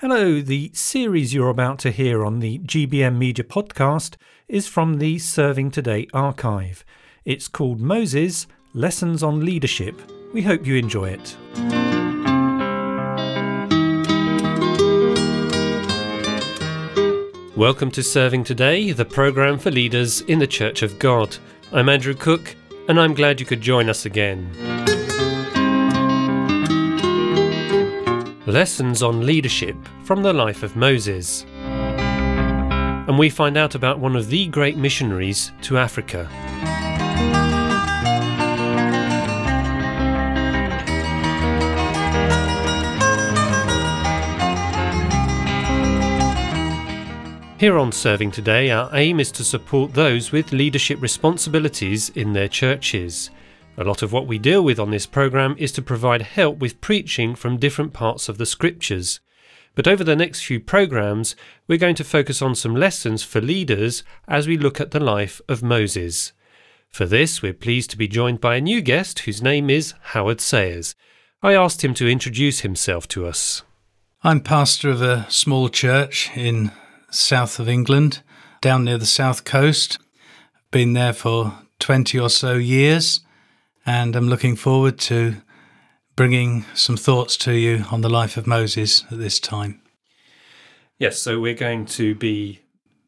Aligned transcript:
Hello, 0.00 0.42
the 0.42 0.70
series 0.74 1.32
you're 1.32 1.48
about 1.48 1.78
to 1.78 1.90
hear 1.90 2.22
on 2.22 2.40
the 2.40 2.58
GBM 2.58 3.16
Media 3.16 3.42
podcast 3.42 4.16
is 4.46 4.68
from 4.68 4.98
the 4.98 5.18
Serving 5.18 5.70
Today 5.70 6.06
archive. 6.12 6.84
It's 7.24 7.48
called 7.48 7.80
Moses 7.80 8.46
Lessons 8.74 9.22
on 9.22 9.42
Leadership. 9.42 9.98
We 10.34 10.42
hope 10.42 10.66
you 10.66 10.76
enjoy 10.76 11.16
it. 11.18 11.34
Welcome 17.56 17.90
to 17.92 18.02
Serving 18.02 18.44
Today, 18.44 18.92
the 18.92 19.06
programme 19.06 19.58
for 19.58 19.70
leaders 19.70 20.20
in 20.20 20.38
the 20.40 20.46
Church 20.46 20.82
of 20.82 20.98
God. 20.98 21.34
I'm 21.72 21.88
Andrew 21.88 22.12
Cook, 22.12 22.54
and 22.90 23.00
I'm 23.00 23.14
glad 23.14 23.40
you 23.40 23.46
could 23.46 23.62
join 23.62 23.88
us 23.88 24.04
again. 24.04 24.75
Lessons 28.46 29.02
on 29.02 29.26
Leadership 29.26 29.76
from 30.04 30.22
the 30.22 30.32
Life 30.32 30.62
of 30.62 30.76
Moses. 30.76 31.44
And 31.58 33.18
we 33.18 33.28
find 33.28 33.56
out 33.56 33.74
about 33.74 33.98
one 33.98 34.14
of 34.14 34.28
the 34.28 34.46
great 34.46 34.76
missionaries 34.76 35.50
to 35.62 35.78
Africa. 35.78 36.28
Here 47.58 47.76
on 47.76 47.90
Serving 47.90 48.30
Today, 48.30 48.70
our 48.70 48.88
aim 48.94 49.18
is 49.18 49.32
to 49.32 49.42
support 49.42 49.92
those 49.92 50.30
with 50.30 50.52
leadership 50.52 51.02
responsibilities 51.02 52.10
in 52.10 52.32
their 52.32 52.46
churches. 52.46 53.30
A 53.78 53.84
lot 53.84 54.02
of 54.02 54.10
what 54.10 54.26
we 54.26 54.38
deal 54.38 54.64
with 54.64 54.78
on 54.80 54.90
this 54.90 55.04
programme 55.04 55.54
is 55.58 55.70
to 55.72 55.82
provide 55.82 56.22
help 56.22 56.58
with 56.58 56.80
preaching 56.80 57.34
from 57.34 57.58
different 57.58 57.92
parts 57.92 58.28
of 58.28 58.38
the 58.38 58.46
scriptures. 58.46 59.20
But 59.74 59.86
over 59.86 60.02
the 60.02 60.16
next 60.16 60.44
few 60.44 60.60
programmes, 60.60 61.36
we're 61.68 61.76
going 61.76 61.96
to 61.96 62.04
focus 62.04 62.40
on 62.40 62.54
some 62.54 62.74
lessons 62.74 63.22
for 63.22 63.42
leaders 63.42 64.02
as 64.26 64.48
we 64.48 64.56
look 64.56 64.80
at 64.80 64.92
the 64.92 65.00
life 65.00 65.42
of 65.46 65.62
Moses. 65.62 66.32
For 66.88 67.04
this, 67.04 67.42
we're 67.42 67.52
pleased 67.52 67.90
to 67.90 67.98
be 67.98 68.08
joined 68.08 68.40
by 68.40 68.56
a 68.56 68.62
new 68.62 68.80
guest 68.80 69.20
whose 69.20 69.42
name 69.42 69.68
is 69.68 69.92
Howard 70.00 70.40
Sayers. 70.40 70.94
I 71.42 71.52
asked 71.52 71.84
him 71.84 71.92
to 71.94 72.08
introduce 72.08 72.60
himself 72.60 73.06
to 73.08 73.26
us. 73.26 73.62
I'm 74.22 74.40
pastor 74.40 74.88
of 74.88 75.02
a 75.02 75.26
small 75.28 75.68
church 75.68 76.30
in 76.34 76.72
south 77.10 77.58
of 77.58 77.68
England, 77.68 78.22
down 78.62 78.84
near 78.84 78.96
the 78.96 79.04
south 79.04 79.44
coast. 79.44 79.98
Been 80.70 80.94
there 80.94 81.12
for 81.12 81.58
20 81.78 82.18
or 82.18 82.30
so 82.30 82.54
years 82.54 83.20
and 83.86 84.16
I'm 84.16 84.28
looking 84.28 84.56
forward 84.56 84.98
to 84.98 85.36
bringing 86.16 86.64
some 86.74 86.96
thoughts 86.96 87.36
to 87.36 87.52
you 87.52 87.84
on 87.90 88.00
the 88.00 88.08
life 88.08 88.36
of 88.36 88.46
Moses 88.46 89.04
at 89.10 89.18
this 89.18 89.38
time. 89.38 89.80
Yes, 90.98 91.18
so 91.18 91.38
we're 91.38 91.54
going 91.54 91.86
to 91.86 92.14
be 92.14 92.60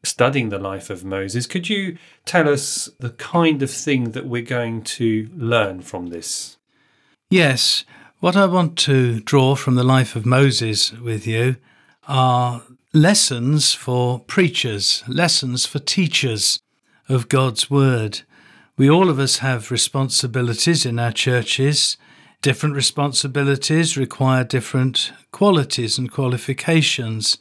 studying 0.03 0.49
the 0.49 0.59
life 0.59 0.89
of 0.89 1.03
Moses. 1.03 1.45
Could 1.45 1.69
you 1.69 1.97
tell 2.25 2.47
us 2.47 2.89
the 2.99 3.09
kind 3.09 3.61
of 3.61 3.69
thing 3.69 4.11
that 4.11 4.25
we're 4.25 4.41
going 4.41 4.83
to 4.83 5.29
learn 5.35 5.81
from 5.81 6.07
this? 6.07 6.57
Yes, 7.29 7.83
what 8.19 8.35
I 8.35 8.45
want 8.45 8.77
to 8.79 9.19
draw 9.21 9.55
from 9.55 9.75
the 9.75 9.83
life 9.83 10.15
of 10.15 10.25
Moses 10.25 10.93
with 10.93 11.27
you 11.27 11.57
are 12.07 12.63
lessons 12.93 13.73
for 13.73 14.19
preachers, 14.19 15.03
lessons 15.07 15.65
for 15.65 15.79
teachers 15.79 16.59
of 17.07 17.27
God's 17.27 17.69
Word. 17.69 18.21
We 18.79 18.89
all 18.89 19.09
of 19.09 19.19
us 19.19 19.39
have 19.39 19.71
responsibilities 19.71 20.85
in 20.85 20.99
our 20.99 21.11
churches. 21.11 21.97
Different 22.41 22.75
responsibilities 22.75 23.97
require 23.97 24.45
different 24.45 25.11
qualities 25.33 25.97
and 25.97 26.09
qualifications. 26.09 27.37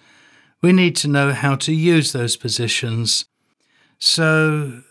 We 0.62 0.72
need 0.72 0.96
to 0.96 1.06
know 1.06 1.32
how 1.32 1.54
to 1.54 1.72
use 1.72 2.10
those 2.10 2.36
positions. 2.36 3.26
So, 4.00 4.82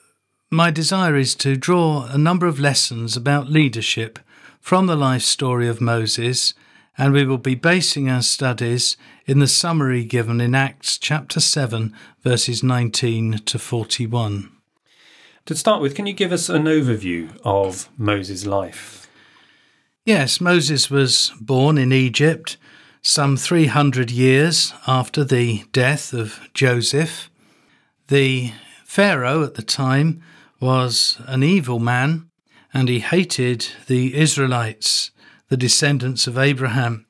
my 0.50 0.72
desire 0.72 1.18
is 1.18 1.36
to 1.36 1.58
draw 1.58 2.06
a 2.06 2.18
number 2.18 2.46
of 2.46 2.62
lessons 2.62 3.18
about 3.18 3.50
leadership 3.50 4.18
from 4.62 4.88
the 4.88 4.96
life 4.96 5.24
story 5.24 5.68
of 5.68 5.82
Moses, 5.82 6.54
and 6.98 7.12
we 7.12 7.26
will 7.26 7.38
be 7.38 7.56
basing 7.56 8.10
our 8.10 8.22
studies 8.22 8.96
in 9.26 9.40
the 9.40 9.50
summary 9.50 10.06
given 10.06 10.40
in 10.40 10.56
Acts 10.56 10.98
chapter 10.98 11.42
7, 11.42 11.94
verses 12.24 12.64
19 12.64 13.40
to 13.40 13.60
41. 13.60 14.57
To 15.48 15.56
start 15.56 15.82
with, 15.82 15.96
can 15.96 16.06
you 16.06 16.12
give 16.12 16.34
us 16.34 16.50
an 16.50 16.66
overview 16.66 17.30
of 17.46 17.88
Moses' 17.98 18.46
life? 18.46 19.08
Yes, 20.04 20.42
Moses 20.42 20.92
was 20.92 21.32
born 21.40 21.78
in 21.78 21.94
Egypt 21.94 22.58
some 23.02 23.38
300 23.38 24.12
years 24.12 24.74
after 24.88 25.24
the 25.24 25.64
death 25.72 26.12
of 26.12 26.42
Joseph. 26.54 27.30
The 28.10 28.52
Pharaoh 28.84 29.42
at 29.42 29.54
the 29.54 29.62
time 29.62 30.22
was 30.60 31.18
an 31.28 31.44
evil 31.44 31.80
man 31.80 32.30
and 32.74 32.90
he 32.90 33.00
hated 33.00 33.68
the 33.88 34.18
Israelites, 34.18 35.12
the 35.48 35.56
descendants 35.56 36.28
of 36.28 36.38
Abraham, 36.38 37.06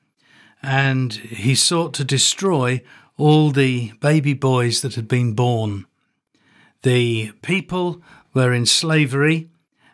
and 0.61 1.11
he 1.13 1.55
sought 1.55 1.95
to 1.95 2.03
destroy 2.03 2.83
all 3.17 3.49
the 3.49 3.93
baby 3.93 4.35
boys 4.35 4.83
that 4.83 4.93
had 4.93 5.07
been 5.07 5.33
born. 5.33 5.87
The 6.83 7.31
people 7.41 8.01
were 8.33 8.53
in 8.53 8.65
slavery, 8.65 9.49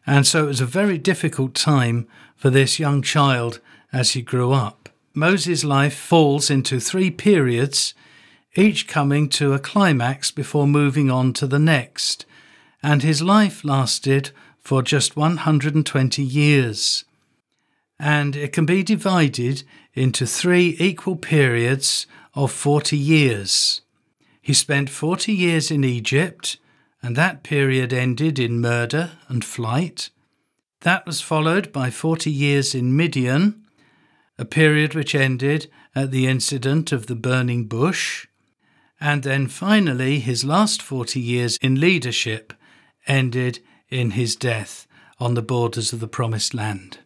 and 0.05 0.27
so 0.27 0.45
it 0.45 0.47
was 0.47 0.61
a 0.61 0.65
very 0.65 0.97
difficult 0.97 1.53
time 1.53 2.07
for 2.35 2.49
this 2.49 2.79
young 2.79 3.01
child 3.01 3.59
as 3.91 4.11
he 4.11 4.21
grew 4.21 4.51
up. 4.51 4.89
Moses' 5.13 5.63
life 5.63 5.95
falls 5.95 6.49
into 6.49 6.79
three 6.79 7.11
periods, 7.11 7.93
each 8.55 8.87
coming 8.87 9.29
to 9.29 9.53
a 9.53 9.59
climax 9.59 10.31
before 10.31 10.67
moving 10.67 11.09
on 11.09 11.33
to 11.33 11.47
the 11.47 11.59
next, 11.59 12.25
and 12.81 13.03
his 13.03 13.21
life 13.21 13.63
lasted 13.63 14.31
for 14.59 14.81
just 14.81 15.15
120 15.15 16.23
years. 16.23 17.05
And 17.99 18.35
it 18.35 18.51
can 18.51 18.65
be 18.65 18.83
divided 18.83 19.63
into 19.93 20.25
three 20.25 20.75
equal 20.79 21.15
periods 21.15 22.07
of 22.33 22.51
40 22.51 22.97
years. 22.97 23.81
He 24.41 24.53
spent 24.53 24.89
40 24.89 25.31
years 25.31 25.69
in 25.71 25.83
Egypt, 25.83 26.57
and 27.03 27.17
that 27.17 27.43
period 27.43 27.91
ended 27.93 28.39
in 28.39 28.61
murder 28.61 29.11
and 29.27 29.43
flight. 29.43 30.09
That 30.81 31.05
was 31.05 31.19
followed 31.19 31.73
by 31.73 31.89
40 31.89 32.31
years 32.31 32.73
in 32.73 32.95
Midian, 32.95 33.65
a 34.39 34.45
period 34.45 34.95
which 34.95 35.13
ended 35.13 35.69
at 35.93 36.11
the 36.11 36.27
incident 36.27 36.93
of 36.93 37.07
the 37.07 37.15
burning 37.15 37.65
bush. 37.67 38.27
And 38.99 39.23
then 39.23 39.47
finally, 39.47 40.19
his 40.19 40.45
last 40.45 40.81
40 40.81 41.19
years 41.19 41.57
in 41.57 41.79
leadership 41.79 42.53
ended 43.05 43.59
in 43.89 44.11
his 44.11 44.37
death 44.37 44.87
on 45.19 45.33
the 45.33 45.41
borders 45.41 45.91
of 45.91 45.99
the 45.99 46.07
Promised 46.07 46.53
Land. 46.53 46.99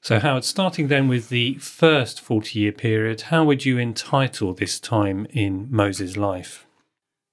So, 0.00 0.20
Howard, 0.20 0.44
starting 0.44 0.86
then 0.86 1.08
with 1.08 1.28
the 1.28 1.54
first 1.54 2.20
40 2.20 2.58
year 2.60 2.72
period, 2.72 3.22
how 3.22 3.44
would 3.44 3.64
you 3.64 3.78
entitle 3.78 4.54
this 4.54 4.78
time 4.78 5.26
in 5.30 5.66
Moses' 5.70 6.16
life? 6.16 6.65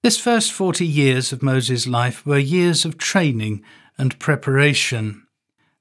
This 0.04 0.20
first 0.20 0.52
40 0.52 0.86
years 0.86 1.32
of 1.32 1.42
Moses' 1.42 1.88
life 1.88 2.26
were 2.26 2.38
years 2.38 2.84
of 2.84 2.98
training 2.98 3.64
and 3.98 4.20
preparation. 4.20 5.26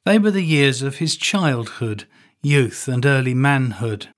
They 0.05 0.17
were 0.17 0.31
the 0.31 0.45
years 0.45 0.81
of 0.81 0.99
his 0.99 1.17
childhood, 1.17 2.05
youth, 2.41 2.87
and 2.87 3.05
early 3.05 3.35
manhood. 3.35 4.11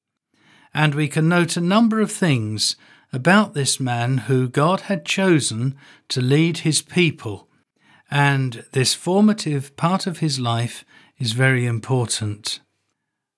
And 0.74 0.94
we 0.94 1.08
can 1.08 1.26
note 1.26 1.56
a 1.56 1.62
number 1.62 2.02
of 2.02 2.12
things 2.12 2.76
about 3.14 3.54
this 3.54 3.80
man 3.80 4.18
who 4.28 4.46
God 4.46 4.82
had 4.82 5.06
chosen 5.06 5.74
to 6.10 6.20
lead 6.20 6.58
his 6.58 6.82
people, 6.82 7.48
and 8.10 8.66
this 8.72 8.92
formative 8.92 9.74
part 9.74 10.06
of 10.06 10.18
his 10.18 10.38
life 10.38 10.84
is 11.18 11.32
very 11.32 11.64
important. 11.64 12.60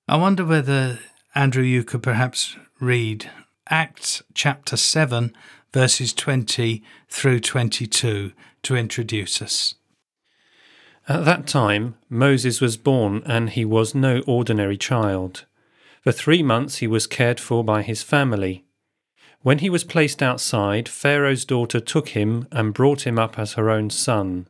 I 0.08 0.16
wonder 0.16 0.44
whether, 0.44 0.98
Andrew, 1.32 1.62
you 1.62 1.84
could 1.84 2.02
perhaps 2.02 2.56
read 2.80 3.30
Acts 3.70 4.24
chapter 4.34 4.76
7 4.76 5.32
verses 5.76 6.14
20 6.14 6.82
through 7.06 7.38
22 7.38 8.32
to 8.62 8.76
introduce 8.76 9.42
us. 9.42 9.74
At 11.06 11.26
that 11.26 11.46
time, 11.46 11.96
Moses 12.08 12.62
was 12.62 12.78
born, 12.78 13.22
and 13.26 13.50
he 13.50 13.66
was 13.66 13.94
no 13.94 14.22
ordinary 14.26 14.78
child. 14.78 15.44
For 16.00 16.12
three 16.12 16.42
months 16.42 16.76
he 16.76 16.86
was 16.86 17.06
cared 17.06 17.38
for 17.38 17.62
by 17.62 17.82
his 17.82 18.02
family. 18.02 18.64
When 19.42 19.58
he 19.58 19.68
was 19.68 19.84
placed 19.84 20.22
outside, 20.22 20.88
Pharaoh's 20.88 21.44
daughter 21.44 21.78
took 21.78 22.08
him 22.20 22.48
and 22.50 22.72
brought 22.72 23.06
him 23.06 23.18
up 23.18 23.38
as 23.38 23.52
her 23.52 23.68
own 23.68 23.90
son. 23.90 24.48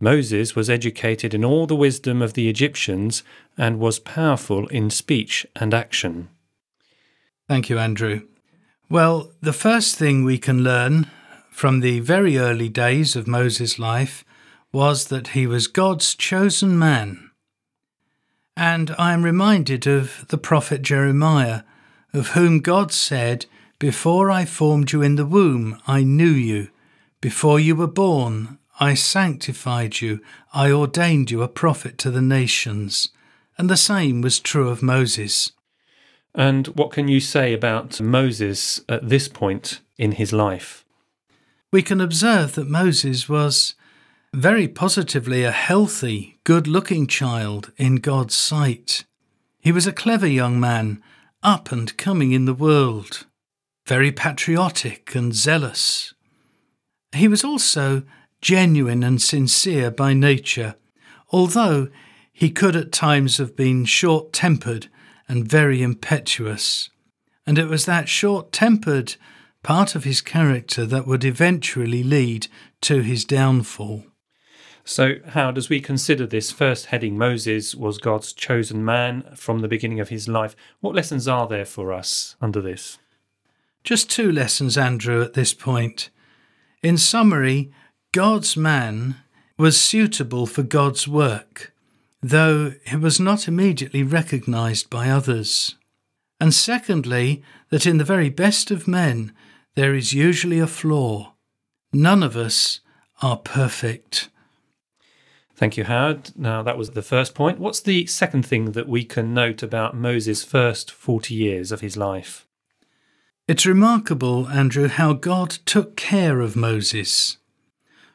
Moses 0.00 0.56
was 0.56 0.70
educated 0.70 1.34
in 1.34 1.44
all 1.44 1.66
the 1.66 1.76
wisdom 1.76 2.22
of 2.22 2.32
the 2.32 2.48
Egyptians 2.48 3.22
and 3.58 3.78
was 3.78 3.98
powerful 3.98 4.68
in 4.68 4.88
speech 4.88 5.46
and 5.54 5.74
action. 5.74 6.30
Thank 7.46 7.68
you, 7.68 7.78
Andrew. 7.78 8.22
Well, 8.90 9.30
the 9.40 9.52
first 9.52 9.94
thing 9.94 10.24
we 10.24 10.36
can 10.36 10.64
learn 10.64 11.08
from 11.48 11.78
the 11.78 12.00
very 12.00 12.36
early 12.36 12.68
days 12.68 13.14
of 13.14 13.28
Moses' 13.28 13.78
life 13.78 14.24
was 14.72 15.06
that 15.06 15.28
he 15.28 15.46
was 15.46 15.68
God's 15.68 16.16
chosen 16.16 16.76
man. 16.76 17.30
And 18.56 18.92
I 18.98 19.12
am 19.12 19.22
reminded 19.22 19.86
of 19.86 20.26
the 20.26 20.38
prophet 20.38 20.82
Jeremiah, 20.82 21.62
of 22.12 22.30
whom 22.30 22.58
God 22.58 22.90
said, 22.90 23.46
Before 23.78 24.28
I 24.28 24.44
formed 24.44 24.90
you 24.90 25.02
in 25.02 25.14
the 25.14 25.24
womb, 25.24 25.80
I 25.86 26.02
knew 26.02 26.24
you. 26.24 26.70
Before 27.20 27.60
you 27.60 27.76
were 27.76 27.86
born, 27.86 28.58
I 28.80 28.94
sanctified 28.94 30.00
you. 30.00 30.20
I 30.52 30.72
ordained 30.72 31.30
you 31.30 31.42
a 31.42 31.48
prophet 31.48 31.96
to 31.98 32.10
the 32.10 32.20
nations. 32.20 33.10
And 33.56 33.70
the 33.70 33.76
same 33.76 34.20
was 34.20 34.40
true 34.40 34.68
of 34.68 34.82
Moses. 34.82 35.52
And 36.34 36.68
what 36.68 36.92
can 36.92 37.08
you 37.08 37.20
say 37.20 37.52
about 37.52 38.00
Moses 38.00 38.80
at 38.88 39.08
this 39.08 39.28
point 39.28 39.80
in 39.98 40.12
his 40.12 40.32
life? 40.32 40.84
We 41.72 41.82
can 41.82 42.00
observe 42.00 42.54
that 42.54 42.68
Moses 42.68 43.28
was 43.28 43.74
very 44.32 44.68
positively 44.68 45.42
a 45.42 45.50
healthy, 45.50 46.38
good 46.44 46.66
looking 46.66 47.06
child 47.06 47.72
in 47.76 47.96
God's 47.96 48.34
sight. 48.34 49.04
He 49.60 49.72
was 49.72 49.86
a 49.86 49.92
clever 49.92 50.26
young 50.26 50.60
man, 50.60 51.02
up 51.42 51.72
and 51.72 51.96
coming 51.96 52.32
in 52.32 52.44
the 52.44 52.54
world, 52.54 53.26
very 53.86 54.12
patriotic 54.12 55.14
and 55.14 55.34
zealous. 55.34 56.14
He 57.12 57.28
was 57.28 57.44
also 57.44 58.04
genuine 58.40 59.02
and 59.02 59.20
sincere 59.20 59.90
by 59.90 60.14
nature, 60.14 60.76
although 61.30 61.88
he 62.32 62.50
could 62.50 62.76
at 62.76 62.92
times 62.92 63.38
have 63.38 63.56
been 63.56 63.84
short 63.84 64.32
tempered 64.32 64.88
and 65.30 65.48
very 65.48 65.80
impetuous. 65.80 66.90
And 67.46 67.56
it 67.56 67.66
was 67.66 67.86
that 67.86 68.08
short 68.08 68.50
tempered 68.50 69.14
part 69.62 69.94
of 69.94 70.02
his 70.02 70.20
character 70.20 70.84
that 70.84 71.06
would 71.06 71.24
eventually 71.24 72.02
lead 72.02 72.48
to 72.80 73.02
his 73.02 73.24
downfall. 73.24 74.04
So, 74.82 75.16
how 75.28 75.52
does 75.52 75.68
we 75.68 75.80
consider 75.80 76.26
this 76.26 76.50
first 76.50 76.86
heading? 76.86 77.16
Moses 77.16 77.76
was 77.76 77.98
God's 77.98 78.32
chosen 78.32 78.84
man 78.84 79.22
from 79.36 79.60
the 79.60 79.68
beginning 79.68 80.00
of 80.00 80.08
his 80.08 80.26
life. 80.26 80.56
What 80.80 80.96
lessons 80.96 81.28
are 81.28 81.46
there 81.46 81.66
for 81.66 81.92
us 81.92 82.34
under 82.40 82.60
this? 82.60 82.98
Just 83.84 84.10
two 84.10 84.32
lessons, 84.32 84.76
Andrew, 84.76 85.22
at 85.22 85.34
this 85.34 85.54
point. 85.54 86.10
In 86.82 86.98
summary, 86.98 87.70
God's 88.10 88.56
man 88.56 89.16
was 89.56 89.80
suitable 89.80 90.46
for 90.46 90.64
God's 90.64 91.06
work, 91.06 91.69
though 92.22 92.74
he 92.86 92.96
was 92.96 93.18
not 93.18 93.48
immediately 93.48 94.02
recognized 94.02 94.90
by 94.90 95.08
others. 95.08 95.76
And 96.40 96.54
secondly, 96.54 97.42
that 97.70 97.86
in 97.86 97.98
the 97.98 98.04
very 98.04 98.30
best 98.30 98.70
of 98.70 98.88
men 98.88 99.32
there 99.74 99.94
is 99.94 100.12
usually 100.12 100.58
a 100.58 100.66
flaw. 100.66 101.34
None 101.92 102.22
of 102.22 102.36
us 102.36 102.80
are 103.22 103.36
perfect. 103.36 104.28
Thank 105.54 105.76
you, 105.76 105.84
Howard. 105.84 106.30
Now, 106.36 106.62
that 106.62 106.78
was 106.78 106.90
the 106.90 107.02
first 107.02 107.34
point. 107.34 107.58
What's 107.58 107.80
the 107.80 108.06
second 108.06 108.46
thing 108.46 108.72
that 108.72 108.88
we 108.88 109.04
can 109.04 109.34
note 109.34 109.62
about 109.62 109.94
Moses' 109.94 110.42
first 110.42 110.90
40 110.90 111.34
years 111.34 111.70
of 111.70 111.82
his 111.82 111.98
life? 111.98 112.46
It's 113.46 113.66
remarkable, 113.66 114.48
Andrew, 114.48 114.88
how 114.88 115.12
God 115.12 115.50
took 115.50 115.96
care 115.96 116.40
of 116.40 116.56
Moses. 116.56 117.36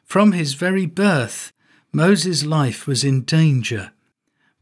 From 0.02 0.32
his 0.32 0.54
very 0.54 0.86
birth, 0.86 1.52
Moses' 1.92 2.44
life 2.44 2.86
was 2.86 3.04
in 3.04 3.22
danger, 3.22 3.92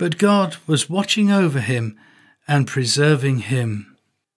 but 0.05 0.19
God 0.19 0.59
was 0.67 0.91
watching 0.91 1.31
over 1.31 1.61
him 1.61 1.97
and 2.47 2.67
preserving 2.67 3.39
him. 3.39 3.97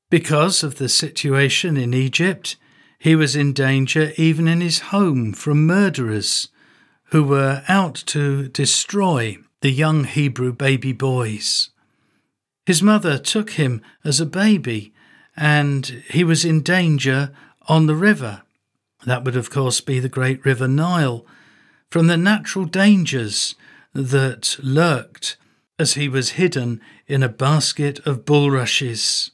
Because 0.10 0.64
of 0.64 0.76
the 0.76 0.88
situation 0.88 1.76
in 1.76 1.94
Egypt, 1.94 2.56
he 2.98 3.18
was 3.18 3.36
in 3.36 3.52
danger 3.52 4.14
even 4.16 4.48
in 4.48 4.62
his 4.62 4.80
home 4.96 5.34
from 5.34 5.68
murderers 5.68 6.48
who 7.08 7.22
were 7.22 7.64
out 7.68 7.96
to 8.06 8.48
destroy 8.48 9.40
the 9.60 9.70
young 9.70 10.06
Hebrew 10.06 10.54
baby 10.54 10.94
boys. 10.94 11.70
His 12.66 12.82
mother 12.82 13.18
took 13.18 13.50
him 13.50 13.82
as 14.06 14.22
a 14.22 14.26
baby, 14.26 14.94
and 15.36 16.02
he 16.10 16.24
was 16.24 16.46
in 16.46 16.62
danger 16.62 17.34
on 17.68 17.88
the 17.88 17.96
river. 17.96 18.44
That 19.06 19.26
would, 19.26 19.36
of 19.36 19.50
course, 19.50 19.82
be 19.82 20.00
the 20.00 20.08
great 20.08 20.46
River 20.46 20.70
Nile, 20.70 21.26
from 21.90 22.08
the 22.08 22.16
natural 22.16 22.64
dangers 22.64 23.56
that 23.94 24.56
lurked 24.64 25.36
as 25.80 25.94
he 25.94 26.10
was 26.10 26.32
hidden 26.32 26.82
in 27.06 27.24
a 27.24 27.30
basket 27.30 28.00
of 28.06 28.26
bulrushes. 28.26 29.32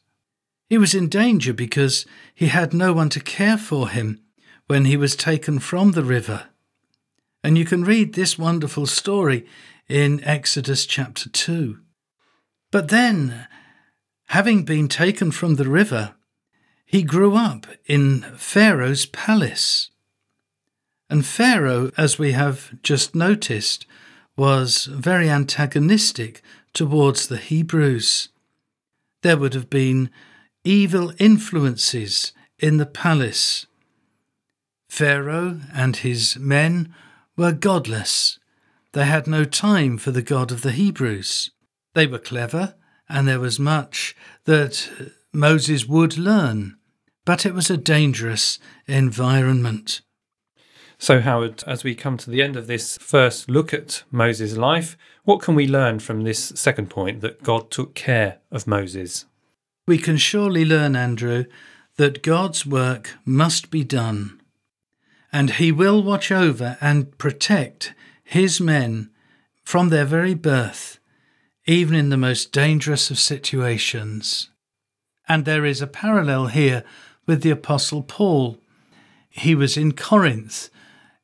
He 0.69 0.77
was 0.77 0.93
in 0.93 1.07
danger 1.07 1.53
because 1.53 2.05
he 2.33 2.47
had 2.47 2.73
no 2.73 2.93
one 2.93 3.09
to 3.09 3.19
care 3.19 3.57
for 3.57 3.89
him 3.89 4.21
when 4.67 4.85
he 4.85 4.97
was 4.97 5.15
taken 5.15 5.59
from 5.59 5.91
the 5.91 6.03
river. 6.03 6.47
And 7.43 7.57
you 7.57 7.65
can 7.65 7.83
read 7.83 8.13
this 8.13 8.37
wonderful 8.39 8.85
story 8.85 9.45
in 9.87 10.23
Exodus 10.23 10.85
chapter 10.85 11.29
2. 11.29 11.79
But 12.71 12.89
then, 12.89 13.47
having 14.27 14.63
been 14.63 14.87
taken 14.87 15.31
from 15.31 15.55
the 15.55 15.69
river, 15.69 16.15
he 16.85 17.03
grew 17.03 17.35
up 17.35 17.67
in 17.85 18.21
Pharaoh's 18.37 19.05
palace. 19.05 19.91
And 21.09 21.25
Pharaoh, 21.25 21.91
as 21.97 22.17
we 22.17 22.31
have 22.31 22.81
just 22.81 23.13
noticed, 23.13 23.85
was 24.35 24.85
very 24.85 25.29
antagonistic 25.29 26.41
towards 26.73 27.27
the 27.27 27.37
Hebrews. 27.37 28.29
There 29.21 29.37
would 29.37 29.53
have 29.53 29.69
been 29.69 30.09
evil 30.63 31.13
influences 31.19 32.33
in 32.59 32.77
the 32.77 32.85
palace. 32.85 33.65
Pharaoh 34.89 35.59
and 35.73 35.97
his 35.97 36.37
men 36.37 36.93
were 37.35 37.51
godless. 37.51 38.39
They 38.93 39.05
had 39.05 39.27
no 39.27 39.43
time 39.43 39.97
for 39.97 40.11
the 40.11 40.21
God 40.21 40.51
of 40.51 40.61
the 40.61 40.71
Hebrews. 40.71 41.51
They 41.93 42.07
were 42.07 42.19
clever, 42.19 42.75
and 43.09 43.27
there 43.27 43.39
was 43.39 43.59
much 43.59 44.15
that 44.45 44.89
Moses 45.31 45.87
would 45.87 46.17
learn 46.17 46.77
but 47.25 47.45
it 47.45 47.53
was 47.53 47.69
a 47.69 47.77
dangerous 47.77 48.59
environment. 48.87 50.01
So, 51.03 51.19
Howard, 51.19 51.65
as 51.67 51.83
we 51.83 51.95
come 51.95 52.15
to 52.15 52.29
the 52.29 52.41
end 52.41 52.55
of 52.55 52.67
this 52.67 52.97
first 52.97 53.49
look 53.49 53.73
at 53.73 54.03
Moses' 54.09 54.55
life, 54.55 54.97
what 55.25 55.41
can 55.41 55.53
we 55.53 55.67
learn 55.67 55.99
from 55.99 56.21
this 56.21 56.53
second 56.55 56.89
point 56.89 57.19
that 57.19 57.43
God 57.43 57.69
took 57.69 57.93
care 57.93 58.37
of 58.51 58.67
Moses? 58.67 59.25
We 59.85 59.97
can 59.97 60.15
surely 60.15 60.63
learn, 60.63 60.95
Andrew, 60.95 61.43
that 61.97 62.23
God's 62.23 62.65
work 62.65 63.15
must 63.25 63.69
be 63.69 63.83
done, 63.83 64.39
and 65.29 65.49
He 65.49 65.73
will 65.73 66.01
watch 66.01 66.31
over 66.31 66.77
and 66.79 67.17
protect 67.17 67.93
His 68.23 68.61
men 68.61 69.09
from 69.61 69.89
their 69.89 70.05
very 70.05 70.33
birth, 70.33 70.99
even 71.65 71.95
in 71.95 72.11
the 72.11 72.15
most 72.15 72.53
dangerous 72.53 73.11
of 73.11 73.19
situations. 73.19 74.51
And 75.27 75.43
there 75.43 75.65
is 75.65 75.81
a 75.81 75.85
parallel 75.85 76.47
here 76.47 76.85
with 77.25 77.41
the 77.43 77.51
Apostle 77.51 78.03
Paul. 78.03 78.57
He 79.29 79.53
was 79.53 79.75
in 79.75 79.91
Corinth 79.91 80.69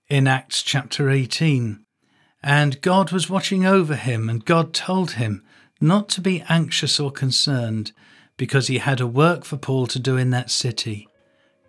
in 0.09 0.27
Acts 0.27 0.63
chapter 0.63 1.09
18, 1.09 1.85
and 2.41 2.81
God 2.81 3.11
was 3.11 3.29
watching 3.29 3.65
over 3.65 3.95
him, 3.95 4.29
and 4.29 4.43
God 4.43 4.73
told 4.73 5.11
him 5.11 5.43
not 5.79 6.09
to 6.09 6.21
be 6.21 6.43
anxious 6.49 6.99
or 6.99 7.11
concerned 7.11 7.91
because 8.35 8.67
he 8.67 8.79
had 8.79 8.99
a 8.99 9.07
work 9.07 9.45
for 9.45 9.57
Paul 9.57 9.85
to 9.87 9.99
do 9.99 10.17
in 10.17 10.31
that 10.31 10.49
city. 10.49 11.07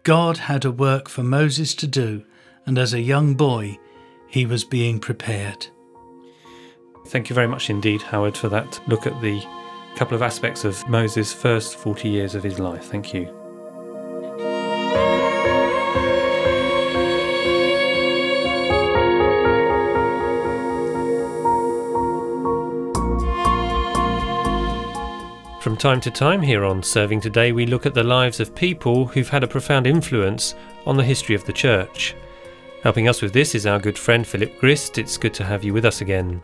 God 0.02 0.38
had 0.38 0.64
a 0.64 0.70
work 0.70 1.08
for 1.08 1.22
Moses 1.22 1.74
to 1.74 1.86
do, 1.86 2.24
and 2.64 2.78
as 2.78 2.94
a 2.94 3.00
young 3.00 3.34
boy, 3.34 3.78
he 4.28 4.46
was 4.46 4.64
being 4.64 5.00
prepared. 5.00 5.66
Thank 7.08 7.28
you 7.28 7.34
very 7.34 7.48
much 7.48 7.68
indeed, 7.68 8.02
Howard, 8.02 8.36
for 8.36 8.48
that 8.48 8.80
look 8.88 9.06
at 9.06 9.20
the 9.20 9.44
couple 9.96 10.14
of 10.14 10.22
aspects 10.22 10.64
of 10.64 10.88
Moses' 10.88 11.32
first 11.32 11.76
40 11.76 12.08
years 12.08 12.34
of 12.34 12.42
his 12.42 12.58
life. 12.58 12.84
Thank 12.84 13.12
you. 13.12 13.39
From 25.60 25.76
time 25.76 26.00
to 26.00 26.10
time 26.10 26.40
here 26.40 26.64
on 26.64 26.82
Serving 26.82 27.20
Today, 27.20 27.52
we 27.52 27.66
look 27.66 27.84
at 27.84 27.92
the 27.92 28.02
lives 28.02 28.40
of 28.40 28.54
people 28.54 29.04
who've 29.04 29.28
had 29.28 29.44
a 29.44 29.46
profound 29.46 29.86
influence 29.86 30.54
on 30.86 30.96
the 30.96 31.04
history 31.04 31.34
of 31.34 31.44
the 31.44 31.52
Church. 31.52 32.16
Helping 32.82 33.08
us 33.08 33.20
with 33.20 33.34
this 33.34 33.54
is 33.54 33.66
our 33.66 33.78
good 33.78 33.98
friend 33.98 34.26
Philip 34.26 34.58
Grist. 34.58 34.96
It's 34.96 35.18
good 35.18 35.34
to 35.34 35.44
have 35.44 35.62
you 35.62 35.74
with 35.74 35.84
us 35.84 36.00
again. 36.00 36.40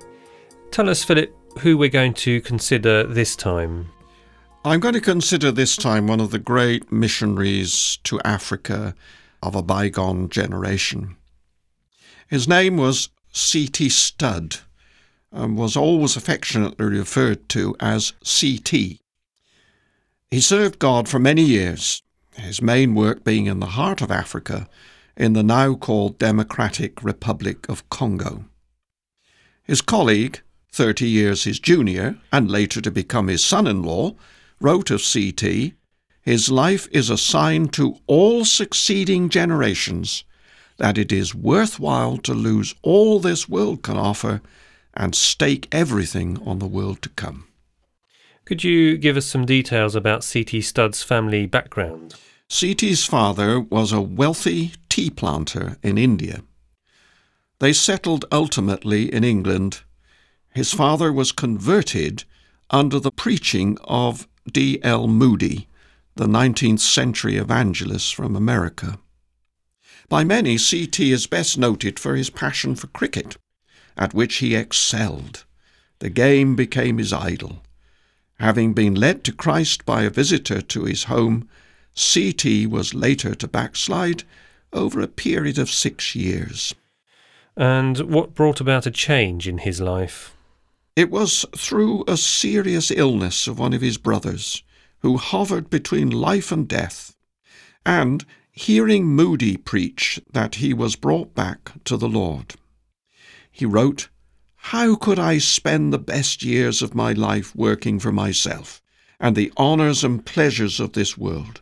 Tell 0.71 0.91
us, 0.91 1.03
Philip, 1.03 1.35
who 1.61 1.79
we're 1.79 1.89
going 1.89 2.13
to 2.13 2.43
consider 2.43 3.05
this 3.05 3.37
time. 3.37 3.91
I'm 4.67 4.81
going 4.81 4.93
to 4.93 5.01
consider 5.01 5.51
this 5.51 5.77
time 5.77 6.07
one 6.07 6.21
of 6.21 6.31
the 6.31 6.39
great 6.39 6.93
missionaries 6.93 7.99
to 8.05 8.21
Africa 8.21 8.95
of 9.43 9.55
a 9.55 9.63
bygone 9.63 10.29
generation. 10.29 11.17
His 12.29 12.47
name 12.47 12.77
was 12.77 13.09
C.T. 13.33 13.89
Studd 13.89 14.57
and 15.33 15.57
was 15.57 15.75
always 15.75 16.19
affectionately 16.19 16.85
referred 16.85 17.49
to 17.49 17.75
as 17.81 18.13
C.T. 18.23 19.01
He 20.31 20.41
served 20.41 20.81
God 20.81 21.09
for 21.09 21.21
many 21.21 21.43
years, 21.43 22.03
his 22.35 22.61
main 22.61 22.95
work 22.95 23.23
being 23.23 23.47
in 23.47 23.61
the 23.61 23.67
heart 23.67 24.03
of 24.03 24.11
Africa, 24.11 24.69
in 25.17 25.35
the 25.35 25.43
now 25.43 25.75
called 25.75 26.19
Democratic 26.19 27.03
Republic 27.03 27.69
of 27.69 27.89
Congo. 27.91 28.45
His 29.63 29.81
colleague, 29.81 30.43
30 30.73 31.09
years 31.09 31.45
his 31.45 31.61
junior, 31.61 32.19
and 32.33 32.51
later 32.51 32.81
to 32.81 32.91
become 32.91 33.29
his 33.29 33.45
son 33.45 33.67
in 33.67 33.83
law, 33.83 34.17
wrote 34.61 34.91
of 34.91 35.01
C.T. 35.01 35.75
His 36.23 36.51
life 36.51 36.89
is 36.91 37.09
a 37.09 37.17
sign 37.17 37.69
to 37.69 37.99
all 38.09 38.45
succeeding 38.45 39.29
generations 39.29 40.25
that 40.77 40.99
it 40.99 41.13
is 41.13 41.35
worthwhile 41.35 42.19
to 42.19 42.35
lose 42.35 42.75
all 42.83 43.21
this 43.21 43.49
world 43.49 43.83
can 43.83 43.97
offer 43.97 44.43
and 44.93 45.15
stake 45.15 45.69
everything 45.73 46.37
on 46.45 46.59
the 46.59 46.67
world 46.67 47.01
to 47.03 47.09
come. 47.11 47.46
Could 48.47 48.63
you 48.63 48.97
give 48.97 49.17
us 49.17 49.27
some 49.27 49.45
details 49.45 49.97
about 49.97 50.23
C.T. 50.23 50.61
Studd's 50.61 51.03
family 51.03 51.47
background? 51.47 52.15
C.T.'s 52.49 53.05
father 53.05 53.59
was 53.59 53.91
a 53.91 54.01
wealthy 54.01 54.71
tea 54.89 55.11
planter 55.11 55.79
in 55.83 55.99
India. 55.99 56.43
They 57.59 57.73
settled 57.73 58.25
ultimately 58.31 59.13
in 59.13 59.25
England. 59.25 59.81
His 60.55 60.73
father 60.73 61.13
was 61.13 61.33
converted 61.33 62.23
under 62.71 63.01
the 63.01 63.11
preaching 63.11 63.79
of 63.83 64.29
D. 64.49 64.79
L. 64.85 65.09
Moody, 65.09 65.67
the 66.15 66.27
19th 66.27 66.79
century 66.79 67.39
evangelist 67.39 68.15
from 68.15 68.37
America. 68.37 69.01
By 70.09 70.23
many, 70.23 70.57
C.T. 70.57 71.11
is 71.11 71.27
best 71.27 71.59
noted 71.59 71.99
for 71.99 72.15
his 72.15 72.31
passion 72.31 72.77
for 72.77 72.87
cricket, 72.87 73.39
at 73.97 74.15
which 74.15 74.37
he 74.37 74.55
excelled. 74.55 75.45
The 75.99 76.11
game 76.11 76.55
became 76.55 76.99
his 76.99 77.13
idol. 77.13 77.65
Having 78.39 78.75
been 78.75 78.95
led 78.95 79.25
to 79.25 79.33
Christ 79.33 79.87
by 79.87 80.03
a 80.03 80.11
visitor 80.11 80.61
to 80.61 80.85
his 80.85 81.05
home, 81.05 81.49
C.T. 81.95 82.67
was 82.67 82.95
later 82.95 83.35
to 83.35 83.49
backslide 83.49 84.25
over 84.73 85.01
a 85.01 85.09
period 85.09 85.59
of 85.59 85.71
six 85.71 86.15
years. 86.15 86.75
And 87.57 87.99
what 88.01 88.35
brought 88.35 88.61
about 88.61 88.87
a 88.87 88.91
change 88.91 89.49
in 89.49 89.59
his 89.59 89.81
life? 89.81 90.37
It 90.95 91.11
was 91.11 91.47
through 91.57 92.05
a 92.07 92.17
serious 92.17 92.91
illness 92.91 93.47
of 93.47 93.59
one 93.59 93.73
of 93.73 93.81
his 93.81 93.97
brothers, 93.97 94.63
who 95.01 95.17
hovered 95.17 95.71
between 95.71 96.11
life 96.11 96.53
and 96.53 96.69
death, 96.69 97.17
and 97.85 98.25
hearing 98.51 99.07
Moody 99.07 99.57
preach 99.57 100.21
that 100.33 100.57
he 100.57 100.75
was 100.75 100.97
brought 100.97 101.35
back 101.35 101.73
to 101.85 101.97
the 101.97 102.09
Lord. 102.09 102.55
He 103.51 103.65
wrote, 103.65 104.09
How 104.71 104.97
could 104.97 105.21
I 105.21 105.39
spend 105.39 105.93
the 105.93 105.99
best 105.99 106.43
years 106.43 106.83
of 106.83 106.93
my 106.93 107.13
life 107.13 107.55
working 107.55 108.01
for 108.01 108.11
myself 108.11 108.83
and 109.21 109.37
the 109.37 109.53
honours 109.57 110.03
and 110.03 110.27
pleasures 110.27 110.81
of 110.81 110.93
this 110.93 111.17
world, 111.17 111.61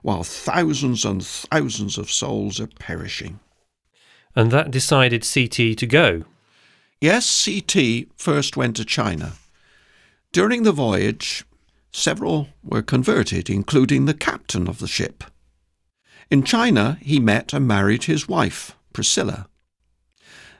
while 0.00 0.24
thousands 0.24 1.04
and 1.04 1.22
thousands 1.22 1.98
of 1.98 2.10
souls 2.10 2.58
are 2.58 2.70
perishing? 2.78 3.40
And 4.34 4.50
that 4.52 4.70
decided 4.70 5.20
CT 5.30 5.76
to 5.76 5.86
go. 5.86 6.24
Yes, 6.98 7.44
CT 7.44 8.06
first 8.16 8.56
went 8.56 8.76
to 8.76 8.86
China. 8.86 9.34
During 10.32 10.62
the 10.62 10.72
voyage, 10.72 11.44
several 11.92 12.48
were 12.64 12.80
converted, 12.80 13.50
including 13.50 14.06
the 14.06 14.14
captain 14.14 14.66
of 14.66 14.78
the 14.78 14.88
ship. 14.88 15.24
In 16.30 16.42
China, 16.42 16.96
he 17.02 17.20
met 17.20 17.52
and 17.52 17.68
married 17.68 18.04
his 18.04 18.26
wife, 18.26 18.74
Priscilla. 18.94 19.46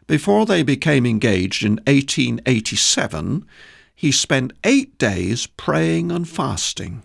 Before 0.07 0.47
they 0.47 0.63
became 0.63 1.05
engaged 1.05 1.65
in 1.65 1.81
1887, 1.87 3.45
he 3.95 4.13
spent 4.13 4.53
eight 4.63 4.99
days 4.99 5.47
praying 5.47 6.13
and 6.13 6.29
fasting. 6.29 7.03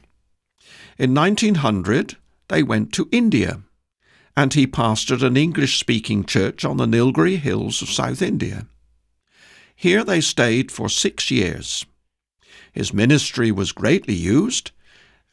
In 0.99 1.13
1900, 1.13 2.17
they 2.49 2.61
went 2.61 2.93
to 2.93 3.09
India, 3.11 3.61
and 4.37 4.53
he 4.53 4.67
pastored 4.67 5.23
an 5.23 5.35
English 5.35 5.79
speaking 5.79 6.25
church 6.25 6.63
on 6.63 6.77
the 6.77 6.85
Nilgiri 6.85 7.37
Hills 7.37 7.81
of 7.81 7.89
South 7.89 8.21
India. 8.21 8.67
Here 9.75 10.03
they 10.03 10.21
stayed 10.21 10.71
for 10.71 10.89
six 10.89 11.31
years. 11.31 11.85
His 12.71 12.93
ministry 12.93 13.51
was 13.51 13.71
greatly 13.71 14.13
used 14.13 14.71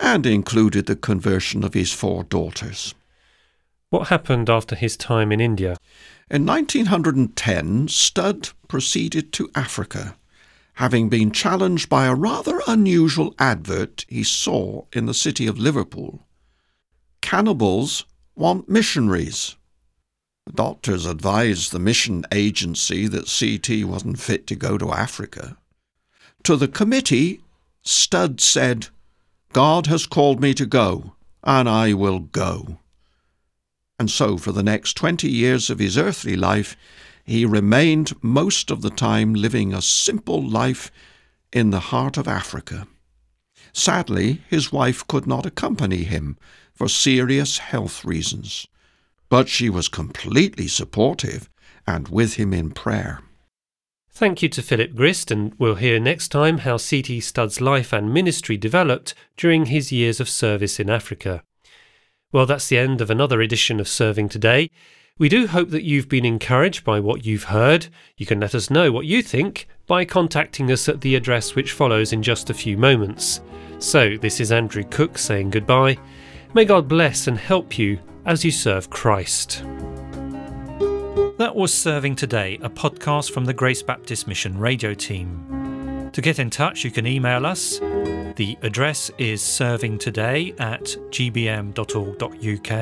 and 0.00 0.24
included 0.24 0.86
the 0.86 0.96
conversion 0.96 1.64
of 1.64 1.74
his 1.74 1.92
four 1.92 2.24
daughters. 2.24 2.94
What 3.90 4.08
happened 4.08 4.48
after 4.48 4.74
his 4.74 4.96
time 4.96 5.32
in 5.32 5.40
India? 5.40 5.76
In 6.30 6.44
1910, 6.44 7.88
Studd 7.88 8.50
proceeded 8.68 9.32
to 9.32 9.50
Africa, 9.54 10.16
having 10.74 11.08
been 11.08 11.32
challenged 11.32 11.88
by 11.88 12.04
a 12.04 12.14
rather 12.14 12.60
unusual 12.66 13.34
advert 13.38 14.04
he 14.08 14.22
saw 14.22 14.84
in 14.92 15.06
the 15.06 15.14
city 15.14 15.46
of 15.46 15.58
Liverpool. 15.58 16.26
Cannibals 17.22 18.04
want 18.36 18.68
missionaries. 18.68 19.56
The 20.44 20.52
doctors 20.52 21.06
advised 21.06 21.72
the 21.72 21.78
mission 21.78 22.26
agency 22.30 23.06
that 23.08 23.34
CT 23.34 23.88
wasn't 23.88 24.20
fit 24.20 24.46
to 24.48 24.54
go 24.54 24.76
to 24.76 24.92
Africa. 24.92 25.56
To 26.42 26.56
the 26.56 26.68
committee, 26.68 27.40
Studd 27.82 28.42
said, 28.42 28.88
God 29.54 29.86
has 29.86 30.06
called 30.06 30.42
me 30.42 30.52
to 30.54 30.66
go, 30.66 31.14
and 31.42 31.70
I 31.70 31.94
will 31.94 32.18
go. 32.18 32.80
And 33.98 34.10
so, 34.10 34.36
for 34.36 34.52
the 34.52 34.62
next 34.62 34.96
twenty 34.96 35.30
years 35.30 35.70
of 35.70 35.78
his 35.78 35.98
earthly 35.98 36.36
life, 36.36 36.76
he 37.24 37.44
remained 37.44 38.12
most 38.22 38.70
of 38.70 38.80
the 38.80 38.90
time 38.90 39.34
living 39.34 39.74
a 39.74 39.82
simple 39.82 40.42
life 40.42 40.90
in 41.52 41.70
the 41.70 41.80
heart 41.80 42.16
of 42.16 42.28
Africa. 42.28 42.86
Sadly, 43.72 44.42
his 44.48 44.72
wife 44.72 45.06
could 45.06 45.26
not 45.26 45.46
accompany 45.46 46.04
him 46.04 46.36
for 46.72 46.88
serious 46.88 47.58
health 47.58 48.04
reasons, 48.04 48.66
but 49.28 49.48
she 49.48 49.68
was 49.68 49.88
completely 49.88 50.68
supportive 50.68 51.50
and 51.86 52.08
with 52.08 52.34
him 52.34 52.54
in 52.54 52.70
prayer. 52.70 53.20
Thank 54.10 54.42
you 54.42 54.48
to 54.48 54.62
Philip 54.62 54.94
Grist, 54.94 55.30
and 55.30 55.54
we'll 55.58 55.76
hear 55.76 56.00
next 56.00 56.28
time 56.28 56.58
how 56.58 56.76
C.T. 56.76 57.20
Studd's 57.20 57.60
life 57.60 57.92
and 57.92 58.12
ministry 58.12 58.56
developed 58.56 59.14
during 59.36 59.66
his 59.66 59.92
years 59.92 60.18
of 60.18 60.28
service 60.28 60.80
in 60.80 60.90
Africa. 60.90 61.42
Well, 62.30 62.44
that's 62.44 62.68
the 62.68 62.76
end 62.76 63.00
of 63.00 63.08
another 63.08 63.40
edition 63.40 63.80
of 63.80 63.88
Serving 63.88 64.28
Today. 64.28 64.70
We 65.18 65.30
do 65.30 65.46
hope 65.46 65.70
that 65.70 65.84
you've 65.84 66.10
been 66.10 66.26
encouraged 66.26 66.84
by 66.84 67.00
what 67.00 67.24
you've 67.24 67.44
heard. 67.44 67.88
You 68.18 68.26
can 68.26 68.38
let 68.38 68.54
us 68.54 68.68
know 68.68 68.92
what 68.92 69.06
you 69.06 69.22
think 69.22 69.66
by 69.86 70.04
contacting 70.04 70.70
us 70.70 70.90
at 70.90 71.00
the 71.00 71.16
address 71.16 71.54
which 71.54 71.72
follows 71.72 72.12
in 72.12 72.22
just 72.22 72.50
a 72.50 72.54
few 72.54 72.76
moments. 72.76 73.40
So, 73.78 74.18
this 74.18 74.40
is 74.40 74.52
Andrew 74.52 74.84
Cook 74.84 75.16
saying 75.16 75.50
goodbye. 75.50 75.96
May 76.52 76.66
God 76.66 76.86
bless 76.86 77.28
and 77.28 77.38
help 77.38 77.78
you 77.78 77.98
as 78.26 78.44
you 78.44 78.50
serve 78.50 78.90
Christ. 78.90 79.62
That 81.38 81.52
was 81.54 81.72
Serving 81.72 82.16
Today, 82.16 82.58
a 82.60 82.68
podcast 82.68 83.30
from 83.30 83.46
the 83.46 83.54
Grace 83.54 83.82
Baptist 83.82 84.28
Mission 84.28 84.58
radio 84.58 84.92
team. 84.92 86.10
To 86.12 86.20
get 86.20 86.38
in 86.38 86.50
touch, 86.50 86.84
you 86.84 86.90
can 86.90 87.06
email 87.06 87.46
us 87.46 87.80
the 88.38 88.56
address 88.62 89.10
is 89.18 89.42
servingtoday 89.42 90.58
at 90.60 90.84
gbm.org.uk 91.10 92.72